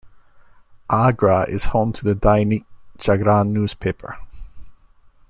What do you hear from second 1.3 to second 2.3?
is home to the